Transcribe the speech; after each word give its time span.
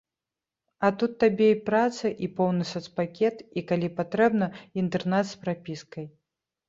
А 0.87 0.89
тут 1.01 1.11
табе 1.23 1.49
і 1.55 1.57
праца, 1.67 2.11
і 2.27 2.31
поўны 2.39 2.63
сацпакет, 2.71 3.45
і, 3.59 3.65
калі 3.73 3.93
патрэбна, 4.01 4.47
інтэрнат 4.85 5.25
з 5.35 5.43
прапіскай! 5.45 6.05